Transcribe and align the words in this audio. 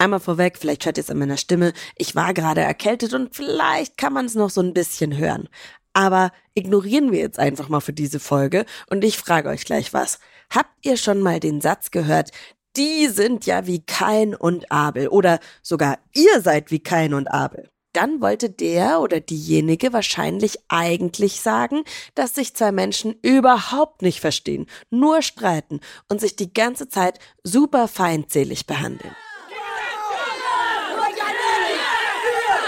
Einmal 0.00 0.20
vorweg, 0.20 0.56
vielleicht 0.58 0.86
hört 0.86 0.96
ihr 0.96 1.02
es 1.02 1.10
an 1.10 1.18
meiner 1.18 1.36
Stimme, 1.36 1.74
ich 1.94 2.16
war 2.16 2.32
gerade 2.32 2.62
erkältet 2.62 3.12
und 3.12 3.34
vielleicht 3.36 3.98
kann 3.98 4.14
man 4.14 4.24
es 4.24 4.34
noch 4.34 4.48
so 4.48 4.62
ein 4.62 4.72
bisschen 4.72 5.18
hören. 5.18 5.46
Aber 5.92 6.32
ignorieren 6.54 7.12
wir 7.12 7.18
jetzt 7.18 7.38
einfach 7.38 7.68
mal 7.68 7.80
für 7.80 7.92
diese 7.92 8.18
Folge 8.18 8.64
und 8.88 9.04
ich 9.04 9.18
frage 9.18 9.50
euch 9.50 9.66
gleich 9.66 9.92
was. 9.92 10.18
Habt 10.48 10.86
ihr 10.86 10.96
schon 10.96 11.20
mal 11.20 11.38
den 11.38 11.60
Satz 11.60 11.90
gehört, 11.90 12.30
die 12.78 13.08
sind 13.08 13.44
ja 13.44 13.66
wie 13.66 13.84
Kain 13.84 14.34
und 14.34 14.72
Abel 14.72 15.08
oder 15.08 15.38
sogar 15.60 15.98
ihr 16.14 16.40
seid 16.40 16.70
wie 16.70 16.82
Kain 16.82 17.12
und 17.12 17.28
Abel? 17.28 17.68
Dann 17.92 18.22
wollte 18.22 18.48
der 18.48 19.00
oder 19.00 19.20
diejenige 19.20 19.92
wahrscheinlich 19.92 20.60
eigentlich 20.68 21.42
sagen, 21.42 21.82
dass 22.14 22.34
sich 22.34 22.56
zwei 22.56 22.72
Menschen 22.72 23.16
überhaupt 23.20 24.00
nicht 24.00 24.20
verstehen, 24.20 24.64
nur 24.88 25.20
streiten 25.20 25.80
und 26.08 26.22
sich 26.22 26.36
die 26.36 26.54
ganze 26.54 26.88
Zeit 26.88 27.18
super 27.44 27.86
feindselig 27.86 28.66
behandeln. 28.66 29.14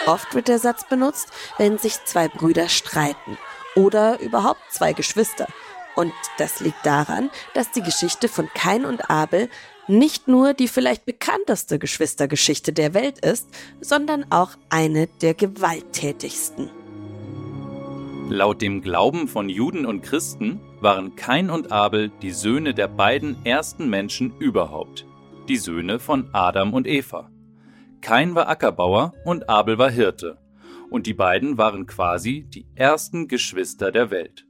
Oft 0.07 0.35
wird 0.35 0.49
der 0.49 0.59
Satz 0.59 0.89
benutzt, 0.89 1.29
wenn 1.59 1.79
sich 1.79 2.05
zwei 2.05 2.29
Brüder 2.29 2.69
streiten 2.69 3.39
oder 3.77 4.19
überhaupt 4.21 4.61
zwei 4.71 4.93
Geschwister. 4.93 5.47
Und 5.95 6.13
das 6.39 6.61
liegt 6.61 6.85
daran, 6.85 7.31
dass 7.55 7.71
die 7.71 7.83
Geschichte 7.83 8.29
von 8.29 8.49
Kain 8.55 8.85
und 8.85 9.11
Abel 9.11 9.49
nicht 9.87 10.27
nur 10.27 10.55
die 10.55 10.69
vielleicht 10.69 11.05
bekannteste 11.05 11.79
Geschwistergeschichte 11.79 12.73
der 12.73 12.95
Welt 12.95 13.19
ist, 13.21 13.49
sondern 13.81 14.27
auch 14.31 14.51
eine 14.71 15.07
der 15.07 15.35
gewalttätigsten. 15.35 16.71
Laut 18.29 18.63
dem 18.63 18.81
Glauben 18.81 19.29
von 19.29 19.49
Juden 19.49 19.85
und 19.85 20.03
Christen 20.03 20.61
waren 20.81 21.15
Kain 21.17 21.51
und 21.51 21.71
Abel 21.71 22.11
die 22.23 22.31
Söhne 22.31 22.75
der 22.75 22.89
beiden 22.89 23.45
ersten 23.45 23.91
Menschen 23.91 24.33
überhaupt, 24.39 25.07
die 25.49 25.59
Söhne 25.59 25.99
von 25.99 26.31
Adam 26.33 26.73
und 26.73 26.87
Eva. 26.87 27.32
Kain 28.03 28.35
war 28.35 28.49
Ackerbauer 28.49 29.15
und 29.25 29.49
Abel 29.49 29.79
war 29.79 29.89
Hirte. 29.89 30.37
Und 30.91 31.07
die 31.07 31.15
beiden 31.15 31.57
waren 31.57 31.87
quasi 31.87 32.45
die 32.53 32.67
ersten 32.75 33.29
Geschwister 33.29 33.93
der 33.93 34.11
Welt. 34.11 34.45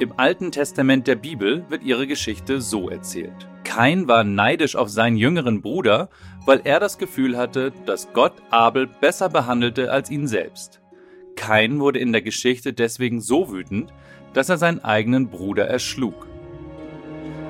Im 0.00 0.12
Alten 0.18 0.50
Testament 0.50 1.06
der 1.06 1.14
Bibel 1.14 1.64
wird 1.68 1.84
ihre 1.84 2.08
Geschichte 2.08 2.60
so 2.60 2.90
erzählt. 2.90 3.48
Kain 3.62 4.08
war 4.08 4.24
neidisch 4.24 4.74
auf 4.74 4.88
seinen 4.88 5.16
jüngeren 5.16 5.62
Bruder, 5.62 6.10
weil 6.44 6.62
er 6.64 6.80
das 6.80 6.98
Gefühl 6.98 7.38
hatte, 7.38 7.72
dass 7.86 8.12
Gott 8.12 8.34
Abel 8.50 8.88
besser 8.88 9.28
behandelte 9.28 9.92
als 9.92 10.10
ihn 10.10 10.26
selbst. 10.26 10.80
Kain 11.36 11.78
wurde 11.78 12.00
in 12.00 12.10
der 12.10 12.22
Geschichte 12.22 12.72
deswegen 12.72 13.20
so 13.20 13.52
wütend, 13.52 13.92
dass 14.34 14.48
er 14.48 14.58
seinen 14.58 14.82
eigenen 14.82 15.28
Bruder 15.28 15.68
erschlug. 15.68 16.26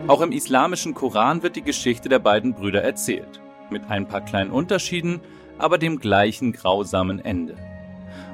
Auch 0.06 0.20
im 0.20 0.32
islamischen 0.32 0.92
Koran 0.92 1.42
wird 1.42 1.56
die 1.56 1.62
Geschichte 1.62 2.10
der 2.10 2.18
beiden 2.18 2.52
Brüder 2.52 2.82
erzählt 2.82 3.40
mit 3.70 3.90
ein 3.90 4.06
paar 4.06 4.20
kleinen 4.20 4.50
Unterschieden, 4.50 5.20
aber 5.58 5.78
dem 5.78 5.98
gleichen 5.98 6.52
grausamen 6.52 7.18
Ende. 7.18 7.56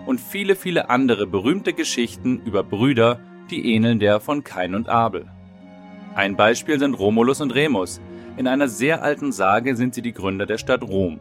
Und 0.07 0.21
viele, 0.21 0.57
viele 0.57 0.91
andere 0.91 1.27
berühmte 1.27 1.73
Geschichten 1.73 2.41
über 2.45 2.63
Brüder, 2.63 3.21
die 3.51 3.75
ähneln 3.75 3.99
der 3.99 4.21
von 4.21 4.45
Kain 4.45 4.75
und 4.75 4.89
Abel. 4.89 5.27
Ein 6.15 6.37
Beispiel 6.37 6.79
sind 6.79 6.95
Romulus 6.95 7.41
und 7.41 7.55
Remus. 7.55 8.01
In 8.37 8.47
einer 8.49 8.69
sehr 8.69 9.03
alten 9.03 9.33
Sage 9.33 9.77
sind 9.77 9.95
sie 9.95 10.03
die 10.03 10.13
Gründer 10.13 10.47
der 10.47 10.59
Stadt 10.59 10.83
Rom. 10.83 11.21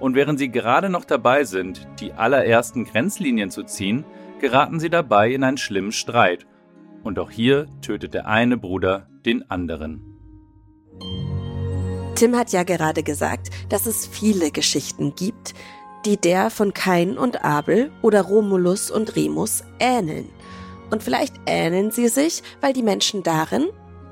Und 0.00 0.14
während 0.14 0.38
sie 0.38 0.50
gerade 0.50 0.88
noch 0.88 1.04
dabei 1.04 1.44
sind, 1.44 1.86
die 2.00 2.12
allerersten 2.12 2.84
Grenzlinien 2.84 3.50
zu 3.50 3.62
ziehen, 3.62 4.04
geraten 4.40 4.80
sie 4.80 4.90
dabei 4.90 5.32
in 5.32 5.44
einen 5.44 5.58
schlimmen 5.58 5.92
Streit. 5.92 6.46
Und 7.04 7.18
auch 7.18 7.30
hier 7.30 7.66
tötet 7.80 8.14
der 8.14 8.26
eine 8.26 8.56
Bruder 8.56 9.06
den 9.24 9.50
anderen. 9.50 10.11
Tim 12.14 12.36
hat 12.36 12.52
ja 12.52 12.62
gerade 12.62 13.02
gesagt, 13.02 13.48
dass 13.68 13.86
es 13.86 14.06
viele 14.06 14.50
Geschichten 14.50 15.14
gibt, 15.14 15.54
die 16.04 16.16
der 16.16 16.50
von 16.50 16.74
Kain 16.74 17.16
und 17.16 17.44
Abel 17.44 17.90
oder 18.02 18.22
Romulus 18.22 18.90
und 18.90 19.16
Remus 19.16 19.64
ähneln. 19.80 20.28
Und 20.90 21.02
vielleicht 21.02 21.34
ähneln 21.46 21.90
sie 21.90 22.08
sich, 22.08 22.42
weil 22.60 22.74
die 22.74 22.82
Menschen 22.82 23.22
darin, 23.22 23.66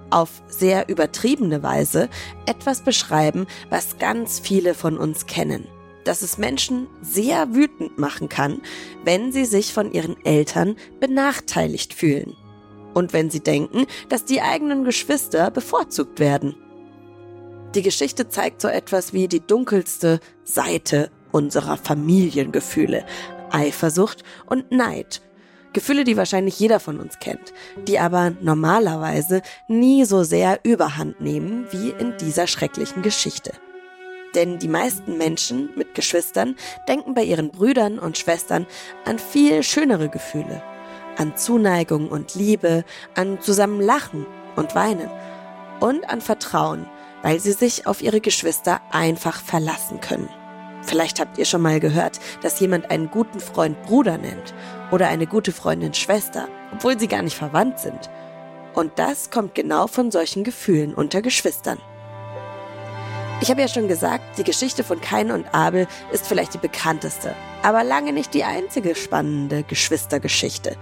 auf 0.09 0.43
sehr 0.49 0.89
übertriebene 0.89 1.63
Weise, 1.63 2.09
etwas 2.47 2.83
beschreiben, 2.83 3.47
was 3.69 3.99
ganz 3.99 4.41
viele 4.41 4.75
von 4.75 4.99
uns 4.99 5.27
kennen. 5.27 5.69
Dass 6.05 6.23
es 6.23 6.39
Menschen 6.39 6.89
sehr 7.03 7.55
wütend 7.55 7.99
machen 7.99 8.29
kann, 8.29 8.63
wenn 9.05 9.31
sie 9.31 9.45
sich 9.45 9.73
von 9.73 9.93
ihren 9.93 10.17
Eltern 10.25 10.77
benachteiligt 10.99 11.95
fühlen. 11.95 12.35
Und 12.95 13.13
wenn 13.13 13.31
sie 13.31 13.41
denken, 13.41 13.87
dass 14.09 14.25
die 14.25 14.41
eigenen 14.41 14.85
Geschwister 14.85 15.51
bevorzugt 15.51 16.19
werden. 16.19 16.57
Die 17.77 17.83
Geschichte 17.83 18.29
zeigt 18.29 18.61
so 18.61 18.67
etwas 18.67 19.13
wie 19.13 19.29
die 19.29 19.47
dunkelste 19.47 20.19
Seite 20.43 21.09
unserer 21.31 21.77
Familiengefühle. 21.77 23.05
Eifersucht 23.51 24.25
und 24.47 24.73
Neid. 24.73 25.23
Gefühle, 25.73 26.03
die 26.03 26.17
wahrscheinlich 26.17 26.59
jeder 26.59 26.81
von 26.81 26.99
uns 26.99 27.21
kennt, 27.21 27.53
die 27.87 28.01
aber 28.01 28.33
normalerweise 28.41 29.41
nie 29.69 30.05
so 30.05 30.25
sehr 30.25 30.59
überhand 30.65 31.21
nehmen 31.21 31.69
wie 31.71 31.91
in 31.91 32.17
dieser 32.21 32.49
schrecklichen 32.49 33.03
Geschichte. 33.03 33.53
Denn 34.35 34.59
die 34.59 34.69
meisten 34.69 35.17
Menschen 35.17 35.71
mit 35.77 35.95
Geschwistern 35.95 36.57
denken 36.89 37.15
bei 37.15 37.23
ihren 37.23 37.53
Brüdern 37.53 38.01
und 38.01 38.19
Schwestern 38.19 38.67
an 39.05 39.21
viel 39.21 39.63
schönere 39.63 40.09
Gefühle. 40.09 40.61
An 41.17 41.37
Zuneigung 41.37 42.09
und 42.09 42.35
Liebe, 42.35 42.85
an 43.15 43.41
zusammen 43.41 43.81
Lachen 43.81 44.27
und 44.57 44.75
Weinen 44.75 45.11
und 45.79 46.09
an 46.11 46.21
Vertrauen 46.21 46.87
weil 47.23 47.41
sie 47.41 47.53
sich 47.53 47.87
auf 47.87 48.03
ihre 48.03 48.21
Geschwister 48.21 48.81
einfach 48.91 49.41
verlassen 49.43 50.01
können. 50.01 50.29
Vielleicht 50.83 51.21
habt 51.21 51.39
ihr 51.39 51.45
schon 51.45 51.63
mal 51.63 51.81
gehört, 51.81 52.19
dass 52.43 52.61
jemand 52.61 52.91
einen 52.91 53.11
guten 53.11 53.41
Freund 53.41 53.81
Bruder 53.83 54.19
nennt 54.19 54.55
oder 54.91 55.09
eine 55.09 55.27
gute 55.27 55.53
Freundin 55.53 55.95
Schwester, 55.95 56.49
obwohl 56.73 56.99
sie 56.99 57.09
gar 57.09 57.23
nicht 57.23 57.37
verwandt 57.37 57.79
sind. 57.79 58.11
Und 58.75 58.99
das 58.99 59.31
kommt 59.31 59.55
genau 59.55 59.87
von 59.87 60.11
solchen 60.11 60.45
Gefühlen 60.45 60.95
unter 60.95 61.23
Geschwistern. 61.23 61.79
Ich 63.43 63.51
habe 63.51 63.63
ja 63.63 63.69
schon 63.69 63.89
gesagt, 63.89 64.39
die 64.39 64.45
Geschichte 64.45 64.85
von 64.85 65.01
Kain 65.01 65.31
und 65.31 65.55
Abel 65.55 65.87
ist 66.13 66.27
vielleicht 66.27 66.55
die 66.55 66.59
bekannteste, 66.59 67.35
aber 67.63 67.85
lange 67.85 68.13
nicht 68.13 68.35
die 68.35 68.45
einzige 68.45 68.95
spannende 68.95 69.63
Geschwistergeschichte. 69.63 70.77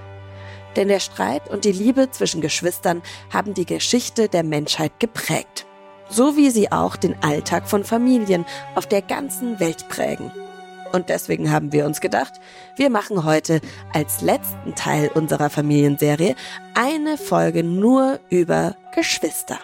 Denn 0.76 0.88
der 0.88 1.00
Streit 1.00 1.48
und 1.48 1.64
die 1.64 1.72
Liebe 1.72 2.10
zwischen 2.10 2.40
Geschwistern 2.40 3.02
haben 3.32 3.54
die 3.54 3.64
Geschichte 3.64 4.28
der 4.28 4.42
Menschheit 4.42 4.92
geprägt 4.98 5.67
so 6.08 6.36
wie 6.36 6.50
sie 6.50 6.72
auch 6.72 6.96
den 6.96 7.22
Alltag 7.22 7.68
von 7.68 7.84
Familien 7.84 8.44
auf 8.74 8.86
der 8.86 9.02
ganzen 9.02 9.60
Welt 9.60 9.88
prägen. 9.88 10.30
Und 10.92 11.08
deswegen 11.08 11.50
haben 11.50 11.72
wir 11.72 11.84
uns 11.84 12.00
gedacht, 12.00 12.40
wir 12.76 12.90
machen 12.90 13.24
heute 13.24 13.60
als 13.92 14.22
letzten 14.22 14.74
Teil 14.74 15.10
unserer 15.14 15.50
Familienserie 15.50 16.34
eine 16.74 17.18
Folge 17.18 17.62
nur 17.62 18.20
über 18.30 18.74
Geschwister. 18.94 19.58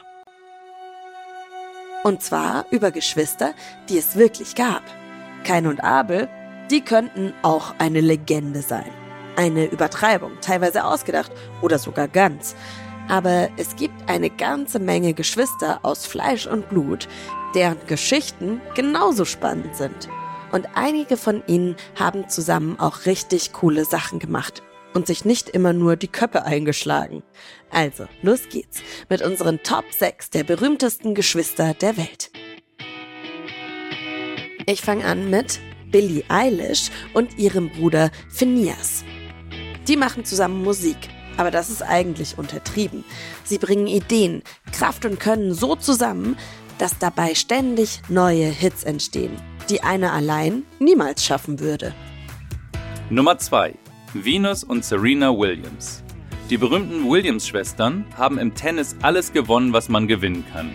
Und 2.03 2.23
zwar 2.23 2.67
über 2.71 2.91
Geschwister, 2.91 3.55
die 3.89 3.97
es 3.97 4.17
wirklich 4.17 4.55
gab. 4.55 4.83
Kain 5.45 5.67
und 5.67 5.83
Abel, 5.83 6.29
die 6.71 6.83
könnten 6.83 7.33
auch 7.43 7.75
eine 7.79 8.01
Legende 8.01 8.61
sein. 8.61 8.91
Eine 9.37 9.65
Übertreibung, 9.65 10.33
teilweise 10.43 10.85
ausgedacht 10.85 11.33
oder 11.63 11.79
sogar 11.79 12.09
ganz. 12.09 12.55
Aber 13.09 13.51
es 13.57 13.77
gibt 13.77 14.09
eine 14.09 14.31
ganze 14.31 14.79
Menge 14.79 15.13
Geschwister 15.13 15.81
aus 15.83 16.07
Fleisch 16.07 16.47
und 16.47 16.69
Blut, 16.71 17.07
deren 17.55 17.79
Geschichten 17.87 18.61
genauso 18.75 19.25
spannend 19.25 19.77
sind. 19.77 20.09
Und 20.53 20.69
einige 20.75 21.17
von 21.17 21.43
ihnen 21.47 21.77
haben 21.99 22.29
zusammen 22.29 22.79
auch 22.79 23.07
richtig 23.07 23.53
coole 23.53 23.85
Sachen 23.85 24.19
gemacht 24.19 24.63
und 24.95 25.07
sich 25.07 25.25
nicht 25.25 25.51
immer 25.51 25.73
nur 25.73 25.97
die 25.97 26.09
Köpfe 26.09 26.45
eingeschlagen. 26.45 27.23
Also, 27.71 28.07
los 28.23 28.49
geht's 28.51 28.81
mit 29.09 29.21
unseren 29.21 29.63
Top 29.63 29.85
6 29.91 30.31
der 30.31 30.45
berühmtesten 30.45 31.15
Geschwister 31.15 31.75
der 31.75 31.97
Welt. 31.97 32.31
Ich 34.67 34.81
fange 34.81 35.05
an 35.05 35.29
mit 35.29 35.61
Billie 35.91 36.25
Eilish 36.29 36.91
und 37.13 37.37
ihrem 37.39 37.69
Bruder 37.71 38.11
Phineas. 38.31 39.05
Die 39.87 39.97
machen 39.97 40.25
zusammen 40.25 40.63
Musik 40.63 40.97
aber 41.37 41.51
das 41.51 41.71
ist 41.71 41.83
eigentlich 41.83 42.39
untertrieben. 42.39 43.05
Sie 43.45 43.59
bringen 43.59 43.87
Ideen, 43.87 44.43
Kraft 44.73 45.05
und 45.05 45.21
Können 45.21 45.55
so 45.55 45.77
zusammen, 45.77 46.37
dass 46.79 46.99
dabei 46.99 47.35
ständig 47.35 48.03
neue 48.09 48.47
Hits 48.47 48.85
entstehen. 48.85 49.37
die 49.71 49.83
eine 49.83 50.13
allein 50.13 50.65
niemals 50.79 51.25
schaffen 51.25 51.61
würde. 51.61 51.95
Nummer 53.11 53.39
2. 53.39 53.75
Venus 54.13 54.65
und 54.65 54.85
Serena 54.85 55.31
Williams. 55.31 56.03
Die 56.51 56.59
berühmten 56.59 57.09
Williams-Schwestern 57.09 58.05
haben 58.17 58.39
im 58.39 58.55
Tennis 58.55 58.97
alles 59.03 59.33
gewonnen, 59.33 59.73
was 59.73 59.89
man 59.89 60.07
gewinnen 60.07 60.45
kann. 60.53 60.71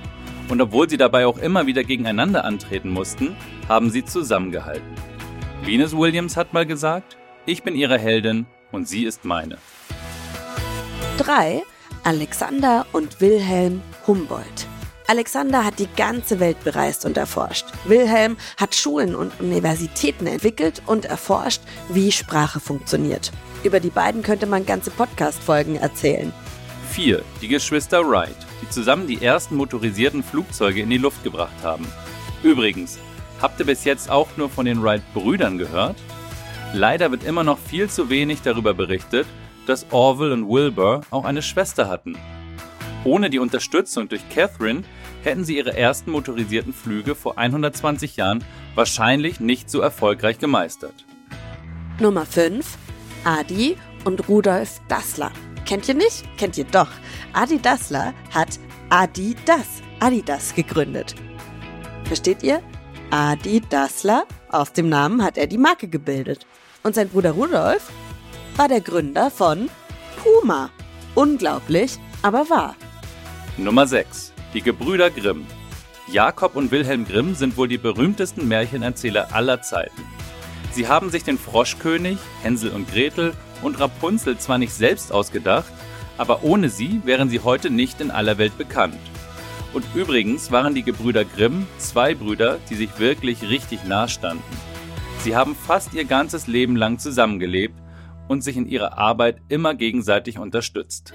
Und 0.50 0.62
obwohl 0.62 0.90
sie 0.90 0.98
dabei 0.98 1.28
auch 1.28 1.38
immer 1.38 1.68
wieder 1.68 1.84
gegeneinander 1.84 2.44
antreten 2.44 2.90
mussten, 2.90 3.36
haben 3.68 3.92
sie 3.92 4.04
zusammengehalten. 4.04 4.88
Venus 5.64 5.96
Williams 5.96 6.36
hat 6.36 6.54
mal 6.54 6.66
gesagt, 6.66 7.18
ich 7.46 7.62
bin 7.62 7.76
ihre 7.76 8.00
Heldin 8.00 8.48
und 8.72 8.88
sie 8.88 9.04
ist 9.04 9.26
meine. 9.26 9.60
3. 11.20 11.64
Alexander 12.06 12.86
und 12.94 13.20
Wilhelm 13.20 13.82
Humboldt. 14.08 14.68
Alexander 15.06 15.66
hat 15.66 15.78
die 15.78 15.90
ganze 15.98 16.40
Welt 16.40 16.64
bereist 16.64 17.04
und 17.04 17.18
erforscht. 17.18 17.66
Wilhelm 17.84 18.38
hat 18.56 18.74
Schulen 18.74 19.16
und 19.16 19.38
Universitäten 19.42 20.28
entwickelt 20.28 20.82
und 20.86 21.04
erforscht, 21.04 21.62
wie 21.90 22.14
Sprache 22.14 22.62
funktioniert. 22.62 23.34
Über 23.66 23.82
die 23.82 23.90
beiden 23.90 24.24
könnte 24.24 24.46
man 24.46 24.66
ganze 24.66 24.92
Podcast-Folgen 24.92 25.76
erzählen. 25.76 26.32
4. 26.92 27.22
Die 27.42 27.50
Geschwister 27.50 28.10
Wright, 28.10 28.38
die 28.62 28.70
zusammen 28.70 29.06
die 29.06 29.22
ersten 29.22 29.58
motorisierten 29.58 30.24
Flugzeuge 30.24 30.80
in 30.80 30.90
die 30.90 30.98
Luft 30.98 31.22
gebracht 31.26 31.64
haben. 31.64 31.86
Übrigens, 32.44 32.98
habt 33.42 33.60
ihr 33.60 33.66
bis 33.66 33.84
jetzt 33.84 34.10
auch 34.10 34.30
nur 34.38 34.50
von 34.50 34.66
den 34.66 34.82
Wright-Brüdern 34.82 35.58
gehört? 35.58 35.98
Leider 36.74 37.12
wird 37.12 37.26
immer 37.26 37.44
noch 37.44 37.60
viel 37.60 37.90
zu 37.90 38.10
wenig 38.10 38.42
darüber 38.42 38.74
berichtet, 38.74 39.28
dass 39.70 39.86
Orville 39.92 40.34
und 40.34 40.50
Wilbur 40.50 41.02
auch 41.12 41.26
eine 41.26 41.44
Schwester 41.44 41.88
hatten. 41.88 42.18
Ohne 43.04 43.30
die 43.30 43.40
Unterstützung 43.40 44.10
durch 44.10 44.28
Catherine 44.30 44.84
hätten 45.24 45.46
sie 45.46 45.58
ihre 45.58 45.78
ersten 45.78 46.12
motorisierten 46.12 46.74
Flüge 46.74 47.14
vor 47.14 47.38
120 47.38 48.18
Jahren 48.18 48.44
wahrscheinlich 48.76 49.40
nicht 49.40 49.70
so 49.70 49.80
erfolgreich 49.80 50.40
gemeistert. 50.40 51.06
Nummer 52.00 52.26
5. 52.26 52.78
Adi 53.24 53.78
und 54.06 54.28
Rudolf 54.28 54.82
Dassler. 54.88 55.32
Kennt 55.66 55.88
ihr 55.88 55.96
nicht? 55.96 56.26
Kennt 56.38 56.58
ihr 56.58 56.66
doch. 56.66 56.90
Adi 57.34 57.60
Dassler 57.60 58.14
hat 58.34 58.60
Adidas, 58.90 59.84
Adidas 60.00 60.56
gegründet. 60.56 61.16
Versteht 62.06 62.42
ihr? 62.42 62.64
Adi 63.12 63.62
Dassler, 63.62 64.26
aus 64.50 64.74
dem 64.74 64.90
Namen 64.90 65.24
hat 65.24 65.38
er 65.38 65.46
die 65.46 65.58
Marke 65.58 65.88
gebildet. 65.88 66.48
Und 66.82 66.96
sein 66.96 67.10
Bruder 67.10 67.32
Rudolf 67.32 67.92
war 68.60 68.68
der 68.68 68.82
Gründer 68.82 69.32
von 69.32 69.70
Puma. 70.22 70.70
Unglaublich, 71.16 71.98
aber 72.22 72.50
wahr. 72.50 72.76
Nummer 73.58 73.88
6. 73.88 74.34
Die 74.54 74.62
Gebrüder 74.62 75.10
Grimm. 75.10 75.48
Jakob 76.12 76.58
und 76.58 76.70
Wilhelm 76.70 77.06
Grimm 77.06 77.36
sind 77.36 77.56
wohl 77.56 77.70
die 77.70 77.78
berühmtesten 77.78 78.50
Märchenerzähler 78.50 79.34
aller 79.34 79.62
Zeiten. 79.62 80.04
Sie 80.74 80.90
haben 80.90 81.10
sich 81.10 81.24
den 81.24 81.38
Froschkönig, 81.38 82.18
Hänsel 82.42 82.72
und 82.72 82.92
Gretel 82.92 83.32
und 83.62 83.80
Rapunzel 83.80 84.38
zwar 84.40 84.58
nicht 84.58 84.74
selbst 84.74 85.14
ausgedacht, 85.14 85.72
aber 86.18 86.44
ohne 86.44 86.68
sie 86.68 87.00
wären 87.06 87.30
sie 87.30 87.40
heute 87.40 87.70
nicht 87.70 88.02
in 88.02 88.12
aller 88.12 88.38
Welt 88.38 88.58
bekannt. 88.58 89.00
Und 89.72 89.86
übrigens 89.96 90.52
waren 90.52 90.76
die 90.76 90.84
Gebrüder 90.84 91.24
Grimm 91.24 91.66
zwei 91.78 92.14
Brüder, 92.14 92.58
die 92.70 92.76
sich 92.76 93.00
wirklich 93.00 93.42
richtig 93.42 93.86
nahestanden. 93.86 94.44
Sie 95.24 95.38
haben 95.38 95.56
fast 95.56 95.94
ihr 95.94 96.04
ganzes 96.04 96.48
Leben 96.48 96.76
lang 96.76 97.00
zusammengelebt 97.00 97.80
und 98.30 98.42
sich 98.42 98.56
in 98.56 98.70
ihrer 98.70 98.98
Arbeit 98.98 99.42
immer 99.50 99.76
gegenseitig 99.76 100.40
unterstützt. 100.40 101.14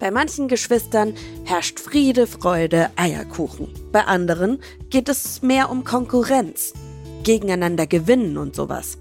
Bei 0.00 0.10
manchen 0.10 0.48
Geschwistern 0.48 1.14
herrscht 1.44 1.78
Friede, 1.78 2.26
Freude, 2.26 2.90
Eierkuchen. 2.96 3.68
Bei 3.92 4.04
anderen 4.06 4.58
geht 4.90 5.08
es 5.08 5.42
mehr 5.42 5.70
um 5.70 5.84
Konkurrenz, 5.84 6.72
gegeneinander 7.22 7.86
gewinnen 7.86 8.36
und 8.36 8.56
sowas. 8.56 8.98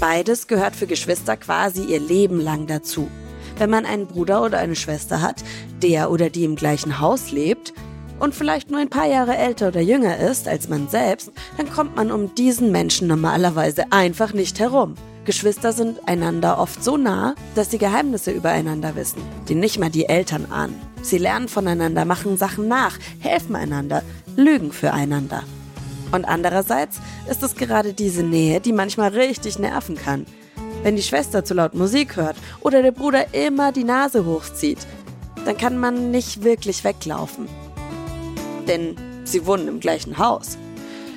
Beides 0.00 0.46
gehört 0.46 0.76
für 0.76 0.86
Geschwister 0.86 1.36
quasi 1.36 1.84
ihr 1.84 2.00
Leben 2.00 2.40
lang 2.40 2.66
dazu. 2.66 3.10
Wenn 3.58 3.68
man 3.68 3.84
einen 3.84 4.06
Bruder 4.06 4.42
oder 4.42 4.58
eine 4.58 4.76
Schwester 4.76 5.20
hat, 5.20 5.44
der 5.82 6.10
oder 6.10 6.30
die 6.30 6.44
im 6.44 6.56
gleichen 6.56 7.00
Haus 7.00 7.30
lebt 7.30 7.74
und 8.24 8.34
vielleicht 8.34 8.70
nur 8.70 8.80
ein 8.80 8.88
paar 8.88 9.06
Jahre 9.06 9.36
älter 9.36 9.68
oder 9.68 9.82
jünger 9.82 10.16
ist 10.16 10.48
als 10.48 10.66
man 10.68 10.88
selbst, 10.88 11.30
dann 11.58 11.70
kommt 11.70 11.94
man 11.94 12.10
um 12.10 12.34
diesen 12.34 12.72
Menschen 12.72 13.06
normalerweise 13.06 13.84
einfach 13.92 14.32
nicht 14.32 14.58
herum. 14.58 14.94
Geschwister 15.26 15.72
sind 15.72 16.08
einander 16.08 16.58
oft 16.58 16.82
so 16.82 16.96
nah, 16.96 17.34
dass 17.54 17.70
sie 17.70 17.76
Geheimnisse 17.76 18.30
übereinander 18.30 18.96
wissen, 18.96 19.22
die 19.48 19.54
nicht 19.54 19.78
mal 19.78 19.90
die 19.90 20.08
Eltern 20.08 20.46
ahnen. 20.50 20.80
Sie 21.02 21.18
lernen 21.18 21.48
voneinander, 21.48 22.06
machen 22.06 22.38
Sachen 22.38 22.66
nach, 22.66 22.98
helfen 23.20 23.56
einander, 23.56 24.02
lügen 24.36 24.72
füreinander. 24.72 25.42
Und 26.10 26.24
andererseits 26.24 27.00
ist 27.28 27.42
es 27.42 27.56
gerade 27.56 27.92
diese 27.92 28.22
Nähe, 28.22 28.58
die 28.60 28.72
manchmal 28.72 29.10
richtig 29.10 29.58
nerven 29.58 29.96
kann. 29.96 30.24
Wenn 30.82 30.96
die 30.96 31.02
Schwester 31.02 31.44
zu 31.44 31.52
laut 31.52 31.74
Musik 31.74 32.16
hört 32.16 32.36
oder 32.62 32.80
der 32.80 32.92
Bruder 32.92 33.34
immer 33.34 33.70
die 33.70 33.84
Nase 33.84 34.24
hochzieht, 34.24 34.78
dann 35.44 35.58
kann 35.58 35.78
man 35.78 36.10
nicht 36.10 36.42
wirklich 36.42 36.84
weglaufen. 36.84 37.48
Denn 38.68 38.96
sie 39.24 39.46
wohnen 39.46 39.68
im 39.68 39.80
gleichen 39.80 40.18
Haus. 40.18 40.56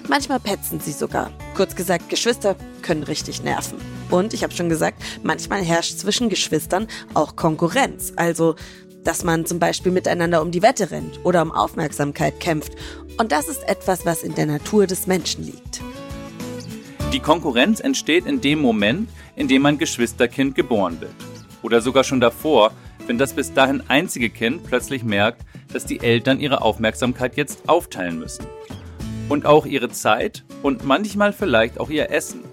Manchmal 0.08 0.40
petzen 0.40 0.80
sie 0.80 0.94
sogar. 0.94 1.32
Kurz 1.56 1.76
gesagt, 1.76 2.10
Geschwister 2.10 2.56
können 2.82 3.04
richtig 3.04 3.44
nerven. 3.44 3.78
Und 4.10 4.34
ich 4.34 4.44
habe 4.44 4.54
schon 4.54 4.70
gesagt, 4.70 5.04
manchmal 5.24 5.64
herrscht 5.64 5.98
zwischen 5.98 6.30
Geschwistern 6.30 6.88
auch 7.14 7.36
Konkurrenz. 7.36 8.14
Also, 8.16 8.56
dass 9.04 9.24
man 9.24 9.46
zum 9.46 9.60
Beispiel 9.60 9.92
miteinander 9.92 10.42
um 10.42 10.52
die 10.52 10.62
Wette 10.62 10.92
rennt 10.92 11.20
oder 11.26 11.42
um 11.42 11.52
Aufmerksamkeit 11.52 12.40
kämpft. 12.40 12.74
Und 13.18 13.32
das 13.32 13.50
ist 13.50 13.68
etwas, 13.68 14.06
was 14.06 14.24
in 14.24 14.36
der 14.36 14.46
Natur 14.46 14.88
des 14.88 15.08
Menschen 15.08 15.46
liegt. 15.46 15.82
Die 17.14 17.20
Konkurrenz 17.20 17.80
entsteht 17.80 18.26
in 18.26 18.42
dem 18.42 18.60
Moment, 18.60 19.10
in 19.36 19.48
dem 19.48 19.66
ein 19.66 19.78
Geschwisterkind 19.78 20.56
geboren 20.56 21.00
wird. 21.00 21.16
Oder 21.62 21.82
sogar 21.82 22.04
schon 22.04 22.20
davor, 22.20 22.72
wenn 23.08 23.18
das 23.18 23.34
bis 23.34 23.54
dahin 23.54 23.82
einzige 23.88 24.30
Kind 24.30 24.64
plötzlich 24.66 25.04
merkt, 25.04 25.44
dass 25.72 25.86
die 25.86 26.00
Eltern 26.00 26.40
ihre 26.40 26.62
Aufmerksamkeit 26.62 27.38
jetzt 27.38 27.68
aufteilen 27.68 28.20
müssen. 28.20 28.46
Und 29.30 29.46
auch 29.46 29.66
ihre 29.66 29.90
Zeit 29.90 30.44
und 30.64 30.86
manchmal 30.86 31.34
vielleicht 31.34 31.80
auch 31.80 31.90
ihr 31.90 32.12
Essen. 32.12 32.44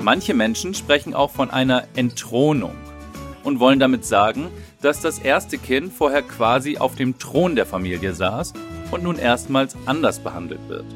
Manche 0.00 0.34
Menschen 0.34 0.74
sprechen 0.74 1.14
auch 1.14 1.30
von 1.30 1.50
einer 1.50 1.84
Entthronung 1.94 2.74
und 3.44 3.60
wollen 3.60 3.78
damit 3.78 4.04
sagen, 4.04 4.48
dass 4.80 5.00
das 5.00 5.18
erste 5.18 5.58
Kind 5.58 5.92
vorher 5.92 6.22
quasi 6.22 6.78
auf 6.78 6.96
dem 6.96 7.18
Thron 7.18 7.54
der 7.54 7.66
Familie 7.66 8.14
saß 8.14 8.52
und 8.90 9.04
nun 9.04 9.16
erstmals 9.16 9.76
anders 9.86 10.18
behandelt 10.18 10.68
wird. 10.68 10.86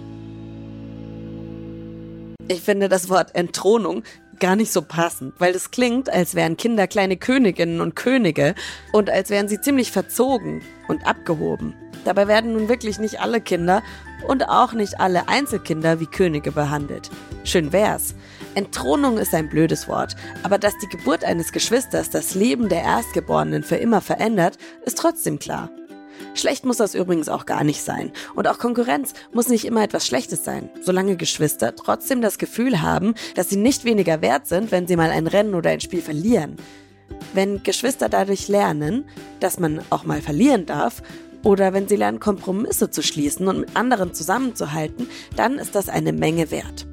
Ich 2.49 2.61
finde 2.61 2.89
das 2.89 3.09
Wort 3.09 3.35
Entthronung 3.35 4.05
gar 4.41 4.57
nicht 4.57 4.73
so 4.73 4.83
passend, 4.83 5.35
weil 5.39 5.55
es 5.55 5.71
klingt, 5.71 6.11
als 6.11 6.35
wären 6.35 6.57
Kinder 6.57 6.87
kleine 6.87 7.17
Königinnen 7.17 7.81
und 7.81 7.97
Könige 7.97 8.55
und 8.93 9.11
als 9.11 9.31
wären 9.31 9.49
sie 9.49 9.61
ziemlich 9.61 9.93
verzogen 9.93 10.63
und 10.89 11.07
abgehoben. 11.07 11.75
Dabei 12.05 12.29
werden 12.29 12.53
nun 12.53 12.69
wirklich 12.69 12.99
nicht 12.99 13.21
alle 13.21 13.41
Kinder 13.41 13.83
und 14.29 14.49
auch 14.49 14.73
nicht 14.73 15.01
alle 15.01 15.29
Einzelkinder 15.29 16.01
wie 16.01 16.07
Könige 16.07 16.53
behandelt. 16.53 17.11
Schön 17.45 17.73
wär's. 17.73 18.15
Entthronung 18.55 19.19
ist 19.19 19.35
ein 19.35 19.49
blödes 19.49 19.89
Wort, 19.89 20.17
aber 20.43 20.59
dass 20.59 20.79
die 20.79 20.89
Geburt 20.89 21.25
eines 21.25 21.53
Geschwisters 21.53 22.11
das 22.11 22.35
Leben 22.35 22.69
der 22.69 22.83
Erstgeborenen 22.83 23.63
für 23.63 23.77
immer 23.77 24.01
verändert, 24.01 24.57
ist 24.85 24.99
trotzdem 24.99 25.39
klar. 25.39 25.69
Schlecht 26.37 26.65
muss 26.65 26.77
das 26.77 26.95
übrigens 26.95 27.29
auch 27.29 27.47
gar 27.47 27.65
nicht 27.65 27.83
sein. 27.83 28.13
Und 28.35 28.47
auch 28.49 28.59
Konkurrenz 28.59 29.15
muss 29.33 29.49
nicht 29.49 29.65
immer 29.65 29.83
etwas 29.83 30.07
Schlechtes 30.07 30.45
sein, 30.45 30.71
solange 30.83 31.17
Geschwister 31.17 31.75
trotzdem 31.75 32.21
das 32.21 32.39
Gefühl 32.39 32.83
haben, 32.83 33.15
dass 33.35 33.49
sie 33.49 33.57
nicht 33.57 33.85
weniger 33.85 34.21
wert 34.23 34.47
sind, 34.47 34.71
wenn 34.71 34.87
sie 34.87 34.97
mal 34.97 35.11
ein 35.11 35.27
Rennen 35.27 35.55
oder 35.55 35.71
ein 35.71 35.81
Spiel 35.81 36.03
verlieren. 36.03 36.57
Wenn 37.33 37.63
Geschwister 37.63 38.09
dadurch 38.09 38.49
lernen, 38.49 39.05
dass 39.41 39.59
man 39.59 39.81
auch 39.91 40.05
mal 40.05 40.21
verlieren 40.21 40.67
darf, 40.67 41.03
oder 41.45 41.73
wenn 41.73 41.87
sie 41.87 41.97
lernen, 41.97 42.19
Kompromisse 42.19 42.91
zu 42.91 43.03
schließen 43.03 43.47
und 43.47 43.61
mit 43.61 43.77
anderen 43.77 44.13
zusammenzuhalten, 44.13 45.09
dann 45.37 45.59
ist 45.59 45.77
das 45.77 45.89
eine 45.89 46.13
Menge 46.13 46.51
wert. 46.51 46.87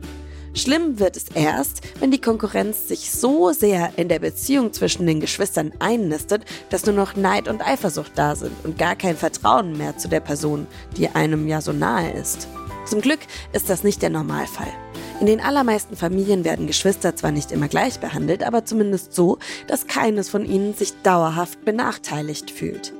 Schlimm 0.56 1.00
wird 1.00 1.18
es 1.18 1.26
erst, 1.34 1.82
wenn 2.00 2.12
die 2.12 2.22
Konkurrenz 2.22 2.88
sich 2.88 3.10
so 3.12 3.52
sehr 3.52 3.92
in 3.98 4.08
der 4.08 4.20
Beziehung 4.20 4.72
zwischen 4.72 5.08
den 5.08 5.20
Geschwistern 5.20 5.72
einnistet, 5.80 6.46
dass 6.70 6.86
nur 6.86 6.94
noch 6.94 7.16
Neid 7.16 7.48
und 7.48 7.66
Eifersucht 7.66 8.12
da 8.16 8.36
sind 8.36 8.54
und 8.64 8.78
gar 8.78 8.96
kein 8.96 9.18
Vertrauen 9.18 9.76
mehr 9.78 9.98
zu 9.98 10.08
der 10.08 10.20
Person, 10.20 10.68
die 10.96 11.10
einem 11.10 11.48
ja 11.48 11.60
so 11.60 11.74
nahe 11.74 12.12
ist. 12.12 12.48
Zum 12.86 13.02
Glück 13.02 13.20
ist 13.52 13.70
das 13.70 13.84
nicht 13.84 14.04
der 14.04 14.12
Normalfall. 14.12 14.72
In 15.20 15.26
den 15.26 15.42
allermeisten 15.42 15.96
Familien 15.96 16.44
werden 16.44 16.68
Geschwister 16.68 17.16
zwar 17.16 17.32
nicht 17.32 17.52
immer 17.52 17.68
gleich 17.68 18.00
behandelt, 18.00 18.44
aber 18.44 18.64
zumindest 18.64 19.14
so, 19.14 19.40
dass 19.68 19.88
keines 19.88 20.30
von 20.30 20.46
ihnen 20.46 20.76
sich 20.76 20.94
dauerhaft 21.02 21.66
benachteiligt 21.66 22.52
fühlt. 22.52 22.94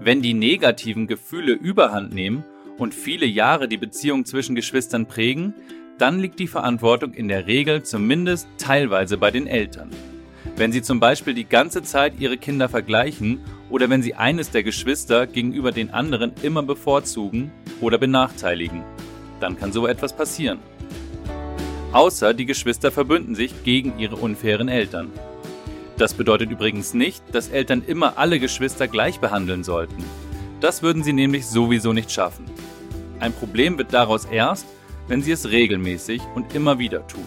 Wenn 0.00 0.20
die 0.20 0.34
negativen 0.34 1.06
Gefühle 1.06 1.52
überhand 1.52 2.12
nehmen 2.12 2.42
und 2.78 2.94
viele 2.94 3.26
Jahre 3.26 3.68
die 3.68 3.76
Beziehung 3.76 4.24
zwischen 4.24 4.54
Geschwistern 4.54 5.06
prägen, 5.06 5.54
dann 5.98 6.20
liegt 6.20 6.38
die 6.38 6.46
Verantwortung 6.46 7.12
in 7.12 7.28
der 7.28 7.46
Regel 7.46 7.82
zumindest 7.82 8.48
teilweise 8.56 9.18
bei 9.18 9.30
den 9.30 9.46
Eltern. 9.46 9.90
Wenn 10.56 10.72
sie 10.72 10.82
zum 10.82 11.00
Beispiel 11.00 11.34
die 11.34 11.48
ganze 11.48 11.82
Zeit 11.82 12.14
ihre 12.18 12.38
Kinder 12.38 12.68
vergleichen 12.68 13.40
oder 13.70 13.90
wenn 13.90 14.02
sie 14.02 14.14
eines 14.14 14.50
der 14.50 14.62
Geschwister 14.62 15.26
gegenüber 15.26 15.72
den 15.72 15.90
anderen 15.90 16.32
immer 16.42 16.62
bevorzugen 16.62 17.52
oder 17.80 17.98
benachteiligen. 17.98 18.82
Dann 19.40 19.58
kann 19.58 19.72
so 19.72 19.86
etwas 19.86 20.16
passieren. 20.16 20.58
Außer 21.92 22.34
die 22.34 22.46
Geschwister 22.46 22.90
verbünden 22.90 23.34
sich 23.34 23.64
gegen 23.64 23.98
ihre 23.98 24.16
unfairen 24.16 24.68
Eltern. 24.68 25.10
Das 25.96 26.14
bedeutet 26.14 26.50
übrigens 26.50 26.94
nicht, 26.94 27.22
dass 27.32 27.48
Eltern 27.48 27.82
immer 27.84 28.18
alle 28.18 28.38
Geschwister 28.38 28.86
gleich 28.86 29.18
behandeln 29.20 29.64
sollten. 29.64 30.04
Das 30.60 30.82
würden 30.82 31.02
sie 31.02 31.12
nämlich 31.12 31.46
sowieso 31.46 31.92
nicht 31.92 32.10
schaffen. 32.10 32.44
Ein 33.20 33.32
Problem 33.32 33.78
wird 33.78 33.92
daraus 33.92 34.26
erst, 34.26 34.66
wenn 35.08 35.22
sie 35.22 35.32
es 35.32 35.50
regelmäßig 35.50 36.22
und 36.34 36.54
immer 36.54 36.78
wieder 36.78 37.06
tun. 37.08 37.26